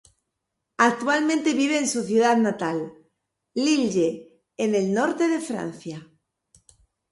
[0.79, 2.91] Actualmente vive en su ciudad natal,
[3.53, 6.09] Lille, en el norte de Francia.